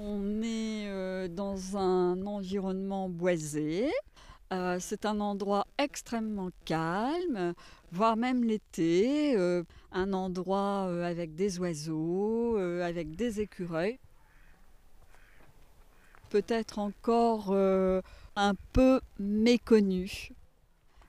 [0.00, 3.90] On est euh, dans un environnement boisé.
[4.52, 7.52] Euh, c'est un endroit extrêmement calme,
[7.90, 13.98] voire même l'été, euh, un endroit avec des oiseaux, avec des écureuils.
[16.30, 20.30] Peut-être encore un peu méconnu,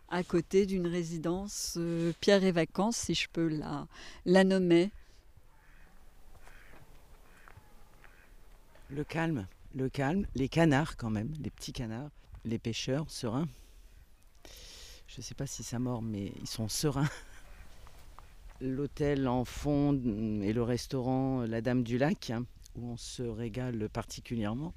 [0.10, 1.77] à côté d'une résidence
[2.21, 3.85] Pierre et Vacances, si je peux la,
[4.26, 4.90] la nommer.
[8.91, 12.09] Le calme, le calme, les canards quand même, les petits canards,
[12.43, 13.48] les pêcheurs sereins.
[15.07, 17.09] Je ne sais pas si ça mord, mais ils sont sereins.
[18.62, 19.93] L'hôtel en fond
[20.41, 24.73] et le restaurant La Dame du Lac, hein, où on se régale particulièrement.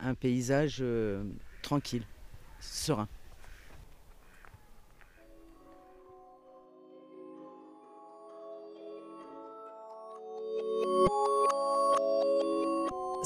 [0.00, 1.24] Un paysage euh,
[1.62, 2.04] tranquille,
[2.60, 3.08] serein.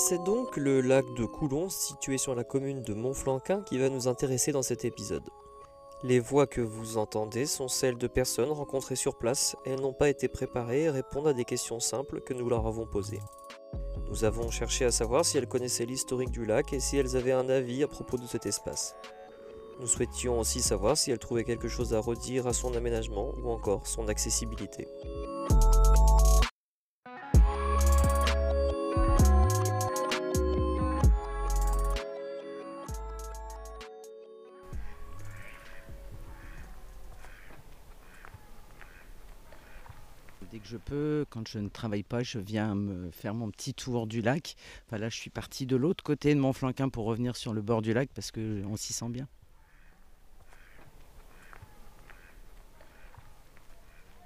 [0.08, 4.08] C'est donc le lac de Coulon, situé sur la commune de Montflanquin, qui va nous
[4.08, 5.28] intéresser dans cet épisode.
[6.02, 9.54] Les voix que vous entendez sont celles de personnes rencontrées sur place.
[9.66, 12.86] Elles n'ont pas été préparées et répondent à des questions simples que nous leur avons
[12.86, 13.20] posées.
[14.08, 17.32] Nous avons cherché à savoir si elles connaissaient l'historique du lac et si elles avaient
[17.32, 18.96] un avis à propos de cet espace.
[19.78, 23.50] Nous souhaitions aussi savoir si elles trouvaient quelque chose à redire à son aménagement ou
[23.50, 24.88] encore son accessibilité.
[40.58, 44.06] Que je peux, quand je ne travaille pas, je viens me faire mon petit tour
[44.06, 44.56] du lac.
[44.90, 47.92] Là, je suis parti de l'autre côté de Montflanquin pour revenir sur le bord du
[47.92, 49.28] lac parce qu'on s'y sent bien.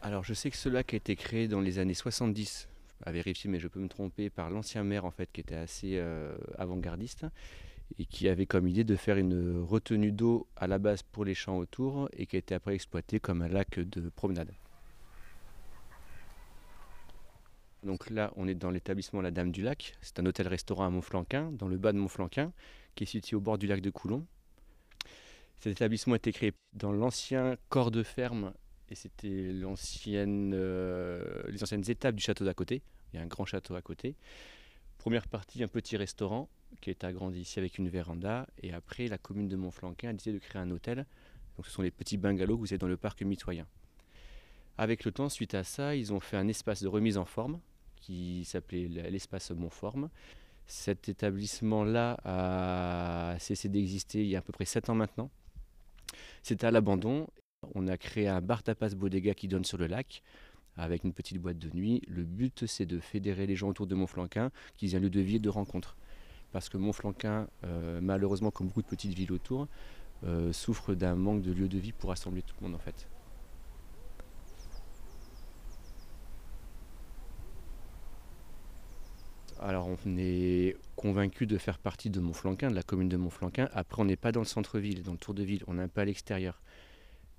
[0.00, 2.68] Alors je sais que ce lac a été créé dans les années 70,
[3.04, 5.96] à vérifier mais je peux me tromper, par l'ancien maire en fait qui était assez
[5.96, 7.26] euh, avant-gardiste
[7.98, 11.34] et qui avait comme idée de faire une retenue d'eau à la base pour les
[11.34, 14.50] champs autour et qui a été après exploité comme un lac de promenade.
[17.82, 21.50] Donc là on est dans l'établissement La Dame du Lac, c'est un hôtel-restaurant à Montflanquin,
[21.52, 22.52] dans le bas de Montflanquin,
[22.94, 24.26] qui est situé au bord du lac de Coulon.
[25.58, 28.52] Cet établissement a été créé dans l'ancien corps de ferme
[28.92, 32.82] et c'était euh, les anciennes étapes du château d'à côté.
[33.12, 34.16] Il y a un grand château à côté.
[34.98, 36.50] Première partie, un petit restaurant
[36.80, 38.46] qui est agrandi ici avec une véranda.
[38.62, 41.06] Et après, la commune de Montflanquin a décidé de créer un hôtel.
[41.56, 43.66] Donc, ce sont les petits bungalows que vous avez dans le parc mitoyen.
[44.76, 47.60] Avec le temps, suite à ça, ils ont fait un espace de remise en forme
[48.02, 50.10] qui s'appelait l'espace Montforme.
[50.66, 55.30] Cet établissement-là a cessé d'exister il y a à peu près 7 ans maintenant.
[56.42, 57.26] C'était à l'abandon
[57.74, 60.22] on a créé un bar tapas bodega qui donne sur le lac
[60.76, 62.02] avec une petite boîte de nuit.
[62.08, 65.20] Le but, c'est de fédérer les gens autour de Montflanquin, qui est un lieu de
[65.20, 65.96] vie et de rencontre.
[66.50, 69.68] Parce que Montflanquin, euh, malheureusement, comme beaucoup de petites villes autour,
[70.24, 73.08] euh, souffre d'un manque de lieux de vie pour rassembler tout le monde en fait.
[79.64, 83.68] Alors on est convaincu de faire partie de Montflanquin, de la commune de Montflanquin.
[83.72, 85.88] Après, on n'est pas dans le centre-ville, dans le tour de ville, on est un
[85.88, 86.60] peu à l'extérieur.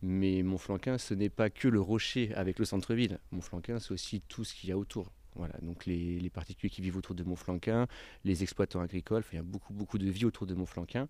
[0.01, 3.19] Mais Montflanquin, ce n'est pas que le rocher avec le centre-ville.
[3.31, 5.11] Montflanquin, c'est aussi tout ce qu'il y a autour.
[5.35, 7.87] Voilà, donc les, particuliers qui vivent autour de Montflanquin,
[8.23, 11.09] les exploitants agricoles, il y a beaucoup, beaucoup de vie autour de Montflanquin.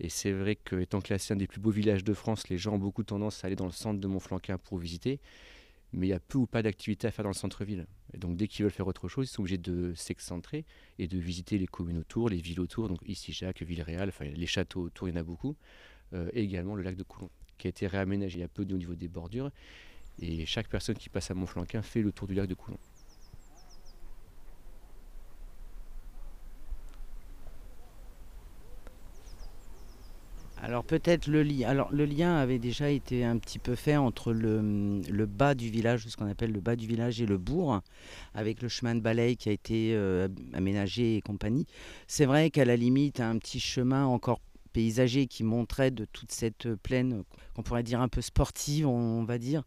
[0.00, 2.78] Et c'est vrai qu'étant classé un des plus beaux villages de France, les gens ont
[2.78, 5.20] beaucoup tendance à aller dans le centre de Montflanquin pour visiter.
[5.92, 7.86] Mais il y a peu ou pas d'activités à faire dans le centre-ville.
[8.16, 10.64] Donc dès qu'ils veulent faire autre chose, ils sont obligés de s'excentrer
[10.98, 12.88] et de visiter les communes autour, les villes autour.
[12.88, 15.56] Donc ici Jacques, Villeréal, enfin les châteaux autour, il y en a beaucoup.
[16.14, 18.62] Euh, et également le lac de Coulon qui a été réaménagé il y a peu
[18.62, 19.50] au niveau des bordures.
[20.20, 22.78] Et chaque personne qui passe à Montflanquin fait le tour du lac de Coulon.
[30.60, 31.68] Alors peut-être le lien.
[31.68, 36.08] Alors le lien avait déjà été un petit peu fait entre le, bas du village,
[36.08, 37.80] ce qu'on appelle le bas du village et le bourg,
[38.34, 41.66] avec le chemin de balaye qui a été euh, aménagé et compagnie.
[42.08, 44.40] C'est vrai qu'à la limite, un petit chemin encore
[44.72, 47.22] paysager qui montrait de toute cette plaine
[47.54, 49.62] qu'on pourrait dire un peu sportive, on, va dire,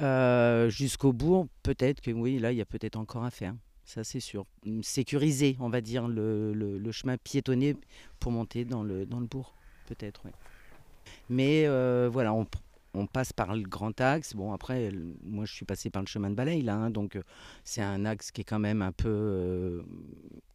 [0.00, 1.48] euh, jusqu'au bourg.
[1.62, 3.54] Peut-être que oui, là, il y a peut-être encore à faire.
[3.84, 4.46] Ça, c'est sûr.
[4.82, 7.76] Sécuriser, on va dire, le, le, chemin piétonné
[8.18, 9.54] pour monter dans le, dans le bourg.
[9.86, 10.30] Peut-être, oui.
[11.28, 14.34] Mais euh, voilà, on, passe par le grand axe.
[14.34, 14.90] Bon, après,
[15.22, 16.74] moi, je suis passé par le chemin de balaye, là.
[16.74, 17.18] Hein, donc,
[17.64, 19.08] c'est un axe qui est quand même un peu.
[19.08, 19.82] Euh,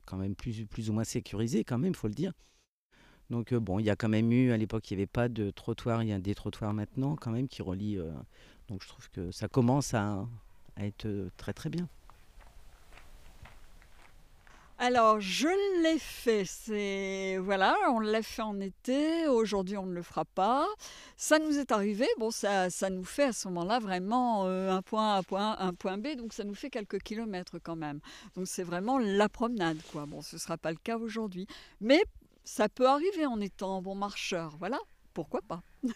[0.06, 2.34] quand même plus, ou moins sécurisé, quand même, il faut le dire.
[3.30, 5.30] Donc euh, bon, il y a quand même eu, à l'époque, il n'y avait pas
[5.30, 8.00] de trottoir, il y a des trottoirs maintenant quand même qui relient.
[8.00, 8.12] Euh,
[8.68, 10.26] donc je trouve que ça commence à,
[10.78, 11.88] être très très bien.
[14.82, 15.50] Alors, je
[15.84, 20.66] l'ai fait, c'est voilà, on l'a fait en été, aujourd'hui on ne le fera pas.
[21.18, 24.82] Ça nous est arrivé, bon, ça, ça nous fait à ce moment-là vraiment euh, un
[24.82, 28.00] point A, point, un point B, donc ça nous fait quelques kilomètres quand même.
[28.36, 30.06] Donc c'est vraiment la promenade, quoi.
[30.06, 31.46] Bon, ce ne sera pas le cas aujourd'hui,
[31.82, 32.02] mais
[32.46, 34.80] ça peut arriver en étant bon marcheur, voilà,
[35.14, 35.62] pourquoi pas?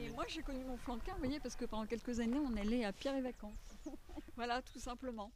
[0.00, 2.84] Et moi j'ai connu mon flanquin, vous voyez, parce que pendant quelques années on allait
[2.84, 3.76] à Pierre et Vacances.
[4.36, 5.30] voilà, tout simplement.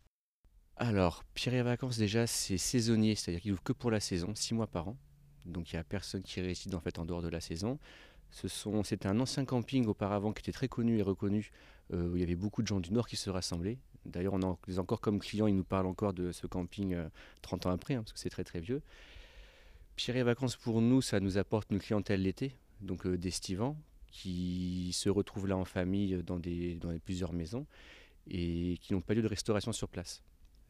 [0.76, 4.54] Alors, Pierre et Vacances, déjà, c'est saisonnier, c'est-à-dire qu'il ouvre que pour la saison, six
[4.54, 4.96] mois par an.
[5.44, 7.78] Donc, il n'y a personne qui réside en fait en dehors de la saison.
[8.30, 11.50] C'était un ancien camping auparavant qui était très connu et reconnu,
[11.92, 13.78] euh, où il y avait beaucoup de gens du Nord qui se rassemblaient.
[14.06, 16.96] D'ailleurs, on a encore comme clients, ils nous parlent encore de ce camping
[17.42, 18.80] 30 euh, ans après, hein, parce que c'est très très vieux.
[19.96, 23.76] Pierre et Vacances, pour nous, ça nous apporte une clientèle l'été, donc euh, d'estivants,
[24.10, 27.66] qui se retrouvent là en famille dans, des, dans plusieurs maisons
[28.28, 30.22] et qui n'ont pas lieu de restauration sur place.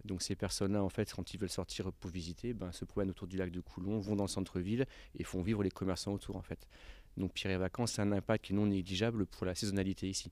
[0.05, 3.27] Donc ces personnes-là, en fait, quand ils veulent sortir pour visiter, ben, se promènent autour
[3.27, 4.87] du lac de Coulon, vont dans le centre-ville
[5.19, 6.67] et font vivre les commerçants autour, en fait.
[7.17, 10.31] Donc Pierre et Vacances, c'est un impact qui est non négligeable pour la saisonnalité ici.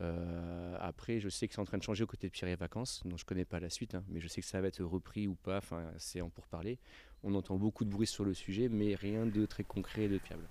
[0.00, 2.56] Euh, après, je sais que c'est en train de changer aux côtés de Pierre et
[2.56, 4.68] Vacances, donc je ne connais pas la suite, hein, mais je sais que ça va
[4.68, 6.78] être repris ou pas, enfin, c'est en pourparler.
[7.22, 10.18] On entend beaucoup de bruit sur le sujet, mais rien de très concret et de
[10.18, 10.48] fiable.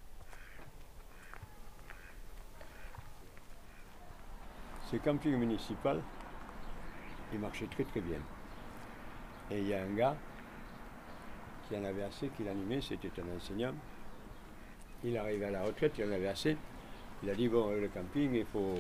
[4.94, 6.00] Ce camping municipal,
[7.34, 8.20] il marchait très très bien.
[9.50, 10.16] Et il y a un gars
[11.68, 13.74] qui en avait assez, qui l'animait, c'était un enseignant.
[15.04, 16.56] Il arrivait à la retraite, il en avait assez.
[17.24, 18.76] Il a dit bon le camping, il faut,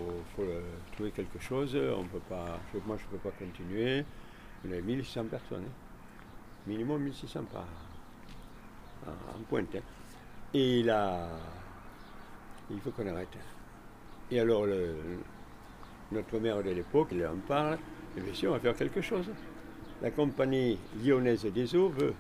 [0.92, 4.06] trouver quelque chose, on peut pas, moi je ne peux pas continuer.
[4.63, 6.21] Il y avait 1600 personnes, hein.
[6.68, 7.66] minimum 1600 par
[9.07, 9.74] en, pointe.
[9.75, 9.81] Hein.
[10.54, 11.27] Et il a,
[12.69, 13.36] il faut qu'on arrête.
[14.30, 14.95] Et alors le,
[16.13, 17.77] notre maire de l'époque, il en parle,
[18.18, 19.25] et bien sûr, on va faire quelque chose.
[20.01, 22.13] La compagnie lyonnaise des eaux veut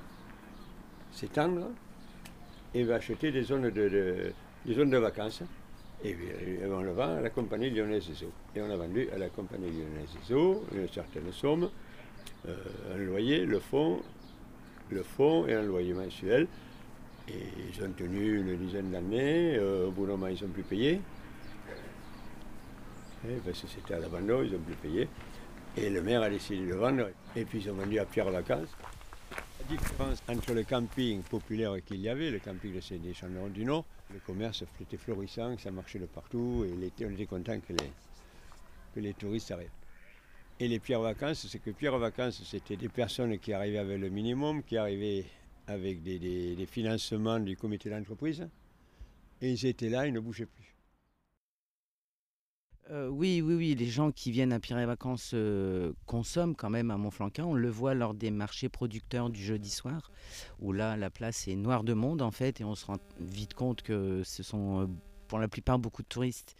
[1.11, 1.69] s'étendre
[2.73, 4.33] et va acheter des zones de,
[4.65, 5.43] des zones de vacances.
[6.03, 6.15] Et
[6.69, 8.31] on le vend à la compagnie lyonnaise des eaux.
[8.55, 11.69] Et on a vendu à la compagnie lyonnaise des eaux une certaine somme,
[12.47, 12.55] euh,
[12.93, 14.01] un loyer, le fonds,
[14.89, 16.47] le fonds et un loyer mensuel.
[17.29, 17.33] Et
[17.71, 19.55] ils ont tenu une dizaine d'années.
[19.57, 20.99] Euh, au bout d'un moment, ils n'ont plus payé.
[23.25, 25.07] Eh, parce que c'était à l'abandon, ils n'ont plus payé.
[25.77, 27.09] Et le maire a décidé de vendre.
[27.35, 28.69] Et puis ils ont vendu à Pierre Vacances.
[29.59, 33.15] La différence entre le camping populaire qu'il y avait, le camping de Saint-Denis
[33.51, 37.71] du Nord, le commerce était florissant, ça marchait de partout, et on était content que
[37.71, 37.91] les,
[38.93, 39.69] que les touristes arrivent.
[40.59, 44.09] Et les Pierre Vacances, c'est que Pierre Vacances, c'était des personnes qui arrivaient avec le
[44.09, 45.25] minimum, qui arrivaient
[45.65, 48.45] avec des financements du comité d'entreprise,
[49.41, 50.62] et ils étaient là, ils ne bougeaient plus.
[52.91, 56.69] Euh, oui, oui, oui, les gens qui viennent à Pierre et Vacances euh, consomment quand
[56.69, 57.45] même à Montflanquin.
[57.45, 60.11] On le voit lors des marchés producteurs du jeudi soir,
[60.59, 63.53] où là, la place est noire de monde en fait, et on se rend vite
[63.53, 64.87] compte que ce sont euh,
[65.29, 66.57] pour la plupart beaucoup de touristes,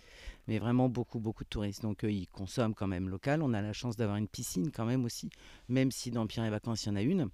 [0.47, 1.81] mais vraiment beaucoup, beaucoup de touristes.
[1.81, 3.43] Donc ils consomment quand même local.
[3.43, 5.29] On a la chance d'avoir une piscine quand même aussi,
[5.67, 7.29] même si dans Pierre et Vacances il y en a une.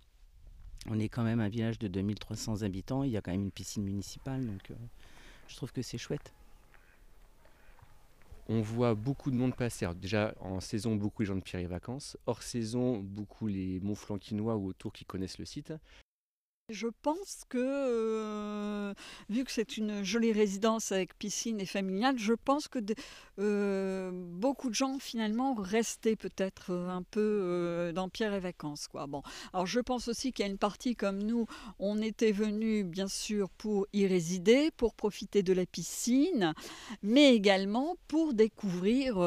[0.90, 3.52] On est quand même un village de 2300 habitants, il y a quand même une
[3.52, 4.72] piscine municipale, donc
[5.48, 6.34] je trouve que c'est chouette
[8.50, 9.88] on voit beaucoup de monde passer.
[9.96, 12.18] déjà en saison, beaucoup les gens de Pierre et Vacances.
[12.26, 15.72] Hors saison, beaucoup les Montflanquinois ou autour qui connaissent le site.
[16.70, 18.94] Je pense que, euh,
[19.28, 22.78] vu que c'est une jolie résidence avec piscine et familiale, je pense que
[23.40, 28.88] euh, beaucoup de gens finalement restaient peut-être euh, un peu dans Pierre et Vacances.
[28.88, 29.08] Quoi.
[29.08, 29.24] Bon.
[29.52, 31.48] Alors je pense aussi qu'il y a une partie comme nous,
[31.80, 36.54] on était venus bien sûr pour y résider, pour profiter de la piscine,
[37.02, 39.18] mais également pour découvrir,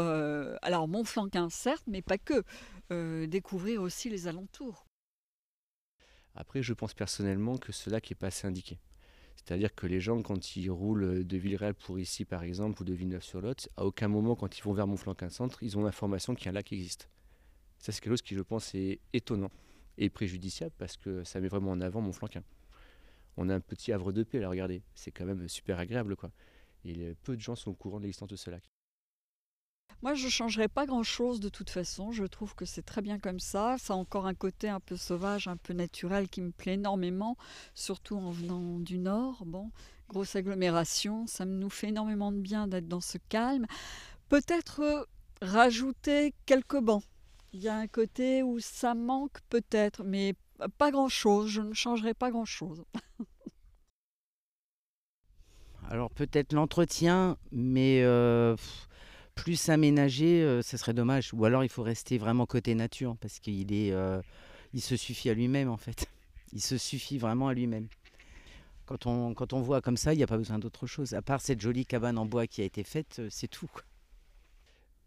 [0.62, 2.44] alors Montflanquin certes, mais pas que,
[3.26, 4.86] découvrir aussi les alentours.
[6.34, 8.78] Après, je pense personnellement que ce lac n'est pas assez indiqué.
[9.36, 12.92] C'est-à-dire que les gens, quand ils roulent de Villereal pour ici, par exemple, ou de
[12.92, 16.50] Villeneuve-sur-Lot, à aucun moment, quand ils vont vers Montflanquin-Centre, ils ont l'information qu'il y a
[16.50, 17.08] un lac qui existe.
[17.78, 19.50] Ça, c'est quelque chose qui, je pense, est étonnant
[19.98, 22.42] et préjudiciable parce que ça met vraiment en avant Montflanquin.
[23.36, 24.82] On a un petit havre de paix, là, regardez.
[24.94, 26.30] C'est quand même super agréable, quoi.
[26.84, 28.70] Et peu de gens sont au courant de l'existence de ce lac.
[30.02, 32.10] Moi, je ne changerais pas grand-chose de toute façon.
[32.10, 33.76] Je trouve que c'est très bien comme ça.
[33.78, 37.36] Ça a encore un côté un peu sauvage, un peu naturel qui me plaît énormément,
[37.72, 39.44] surtout en venant du nord.
[39.46, 39.70] Bon,
[40.08, 43.66] grosse agglomération, ça nous fait énormément de bien d'être dans ce calme.
[44.28, 45.04] Peut-être euh,
[45.40, 47.04] rajouter quelques bancs.
[47.52, 50.34] Il y a un côté où ça manque peut-être, mais
[50.78, 51.48] pas grand-chose.
[51.48, 52.82] Je ne changerai pas grand-chose.
[55.88, 58.02] Alors peut-être l'entretien, mais...
[58.02, 58.56] Euh,
[59.42, 61.34] plus aménagé, euh, ce serait dommage.
[61.34, 64.22] Ou alors il faut rester vraiment côté nature parce qu'il est, euh,
[64.72, 66.06] il se suffit à lui-même en fait.
[66.54, 67.88] Il se suffit vraiment à lui-même.
[68.84, 71.14] Quand on, voit comme ça, il n'y a pas besoin d'autre chose.
[71.14, 73.70] À part cette jolie cabane en bois qui a été faite, euh, c'est tout.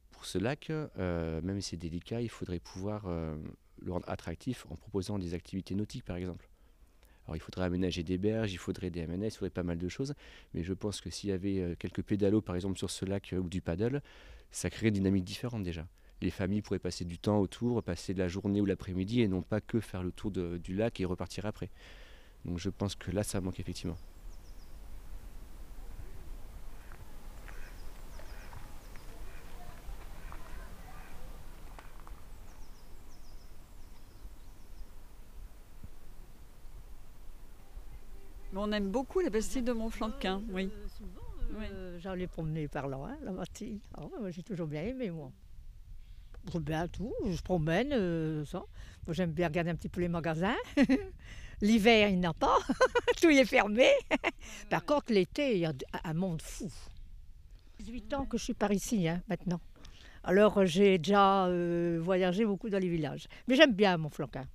[0.09, 5.19] Pour ce lac, même si c'est délicat, il faudrait pouvoir le rendre attractif en proposant
[5.19, 6.49] des activités nautiques par exemple.
[7.25, 9.87] Alors il faudrait aménager des berges, il faudrait des MNS, il faudrait pas mal de
[9.89, 10.13] choses,
[10.53, 13.33] mais je pense que s'il y avait euh, quelques pédalos par exemple sur ce lac
[13.33, 14.01] euh, ou du paddle,
[14.51, 15.87] ça créerait une dynamique différente déjà.
[16.21, 19.59] Les familles pourraient passer du temps autour, passer la journée ou l'après-midi et non pas
[19.59, 21.69] que faire le tour de- du lac et repartir après.
[22.45, 23.97] Donc je pense que là ça manque effectivement.
[38.65, 40.71] On aime beaucoup la Bastille de Montflanquin, oui.
[40.73, 43.79] Euh, souvent, euh, j'allais promener par là, hein, la Bastille.
[43.95, 45.31] Ah j'ai toujours bien aimé, moi.
[46.59, 48.63] Bien tout, je promène, euh, ça.
[49.05, 50.55] Moi, j'aime bien regarder un petit peu les magasins.
[51.61, 52.57] L'hiver, il n'y en a pas,
[53.21, 53.89] tout est fermé.
[54.69, 56.71] Par contre, l'été, il y a un monde fou.
[57.79, 59.59] 18 ans que je suis par ici, hein, maintenant.
[60.23, 63.27] Alors, euh, j'ai déjà euh, voyagé beaucoup dans les villages.
[63.47, 64.45] Mais j'aime bien Montflanquin.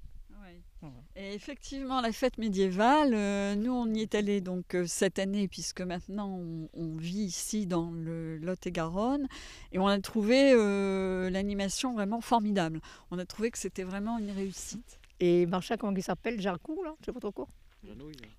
[1.15, 5.47] Et effectivement, la fête médiévale, euh, nous on y est allé donc euh, cette année
[5.47, 9.27] puisque maintenant on, on vit ici dans le Lot-et-Garonne
[9.73, 12.81] et on a trouvé euh, l'animation vraiment formidable.
[13.11, 14.99] On a trouvé que c'était vraiment une réussite.
[15.19, 16.41] Et machin, comment il s'appelle?
[16.41, 16.95] Jarcou, là?
[17.01, 17.49] Je sais pas trop quoi.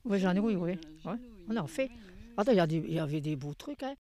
[0.06, 0.80] Oui, Jeannouille, oui.
[1.06, 1.18] Ouais.
[1.48, 1.92] On en fait.
[2.38, 3.96] Attends, il y avait des beaux trucs, hein.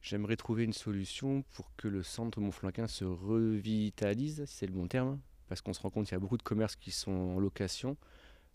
[0.00, 4.88] J'aimerais trouver une solution pour que le centre Montflanquin se revitalise, si c'est le bon
[4.88, 7.40] terme, parce qu'on se rend compte qu'il y a beaucoup de commerces qui sont en
[7.40, 7.96] location.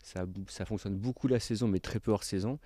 [0.02, 0.26] Ça,
[0.64, 2.58] fonctionne beaucoup la saison, mais très peu hors saison.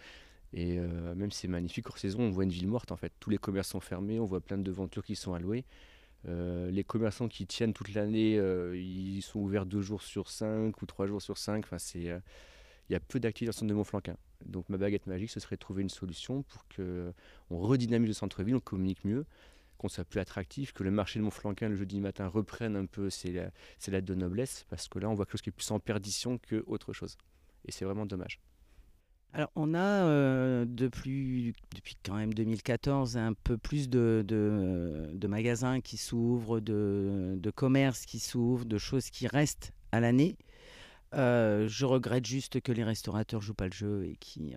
[0.52, 3.12] Et euh, même c'est magnifique hors saison, on voit une ville morte en fait.
[3.18, 5.64] Tous les commerces sont fermés, on voit plein de devantures qui sont allouées.
[6.28, 10.80] Euh, les commerçants qui tiennent toute l'année, euh, ils sont ouverts deux jours sur cinq
[10.80, 11.64] ou trois jours sur cinq.
[11.64, 12.20] Enfin, c'est, euh,
[12.88, 14.16] il y a peu d'activités dans le centre de Montflanquin.
[14.46, 17.12] Donc ma baguette magique, ce serait de trouver une solution pour que
[17.50, 19.26] on redynamise le centre-ville, on communique mieux,
[19.80, 23.10] qu'on soit plus attractif, que le marché de Montflanquin le jeudi matin reprenne un peu
[23.10, 23.42] ses,
[23.78, 25.80] ses lettres de noblesse, parce que là on voit quelque chose qui est plus en
[25.80, 27.16] perdition que autre chose.
[27.66, 28.40] Et c'est vraiment dommage.
[29.32, 35.80] Alors, on a euh, depuis, depuis quand même 2014 un peu plus de, de- magasins
[35.80, 40.36] qui s'ouvrent, de, de commerces qui s'ouvrent, de choses qui restent à l'année.
[41.14, 44.54] Euh, je regrette juste que les restaurateurs jouent pas le jeu et qui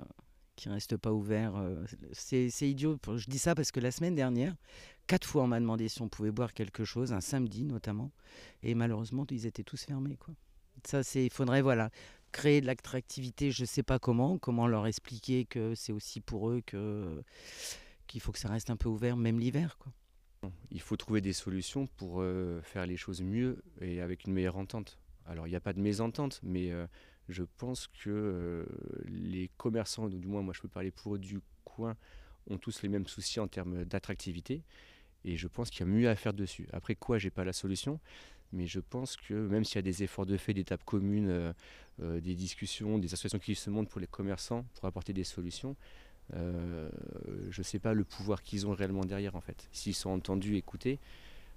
[0.56, 1.56] qui restent pas ouverts.
[1.56, 2.98] euh, c'est idiot.
[3.16, 4.56] Je dis ça parce que la semaine dernière,
[5.08, 8.12] quatre fois on m'a demandé si on pouvait boire quelque chose, un samedi notamment,
[8.62, 10.18] et malheureusement ils étaient tous fermés.
[10.18, 10.34] Quoi.
[10.86, 11.90] Ça, c'est, il faudrait voilà
[12.32, 16.62] créer de l'attractivité, je sais pas comment, comment leur expliquer que c'est aussi pour eux
[16.66, 17.24] que
[18.08, 19.78] qu'il faut que ça reste un peu ouvert, même l'hiver.
[19.78, 19.94] Quoi.
[20.72, 24.58] Il faut trouver des solutions pour euh, faire les choses mieux et avec une meilleure
[24.58, 25.00] entente.
[25.26, 26.86] Alors il n'y a pas de mésentente, mais euh,
[27.30, 28.66] je pense que euh,
[29.06, 31.96] les commerçants, ou du moins moi je peux parler pour eux du coin,
[32.50, 34.64] ont tous les mêmes soucis en termes d'attractivité.
[35.26, 36.68] Et je pense qu'il y a mieux à faire dessus.
[36.74, 38.00] Après quoi, j'ai pas la solution,
[38.52, 41.54] mais je pense que même s'il y a des efforts de fait, d'étapes communes, euh,
[42.02, 45.76] euh, des discussions, des associations qui se montrent pour les commerçants pour apporter des solutions,
[46.36, 46.90] euh,
[47.50, 49.68] je ne sais pas le pouvoir qu'ils ont réellement derrière en fait.
[49.72, 51.00] S'ils sont entendus, écoutés,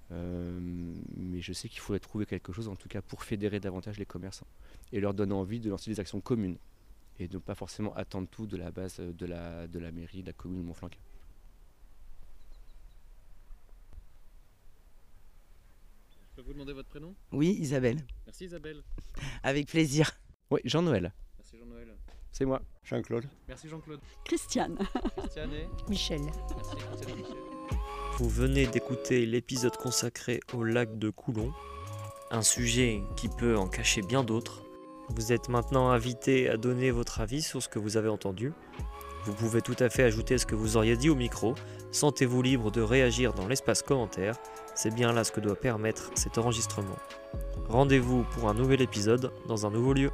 [0.09, 4.05] mais je sais qu'il faudrait trouver quelque chose en tout cas pour fédérer davantage les
[4.05, 4.47] commerçants
[4.93, 6.57] et leur donner envie de lancer des actions communes
[7.19, 10.21] et de ne pas forcément attendre tout de la base de la, de la mairie,
[10.21, 10.99] de la commune de Montflanquin.
[16.11, 18.83] Je peux vous demander votre prénom Oui, Isabelle, Merci Isabelle.
[19.43, 20.11] avec plaisir.
[20.49, 21.95] Oui, Jean-Noël, Merci Jean-Noël.
[22.31, 22.61] c'est moi.
[22.83, 23.99] Jean-Claude Merci Jean-Claude.
[24.23, 24.77] Christiane.
[25.17, 26.21] Christiane et Michel.
[26.21, 27.37] Merci Christiane et Michel.
[28.17, 31.51] Vous venez d'écouter l'épisode consacré au lac de Coulon,
[32.31, 34.63] un sujet qui peut en cacher bien d'autres.
[35.09, 38.53] Vous êtes maintenant invité à donner votre avis sur ce que vous avez entendu.
[39.25, 41.55] Vous pouvez tout à fait ajouter ce que vous auriez dit au micro.
[41.91, 44.35] Sentez-vous libre de réagir dans l'espace commentaire.
[44.77, 46.99] C'est bien là ce que doit permettre cet enregistrement.
[47.67, 50.11] Rendez-vous pour un nouvel épisode dans un nouveau lieu.